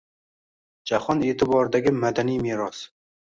[0.91, 2.81] Jahon e’tiboridagi madaniy meros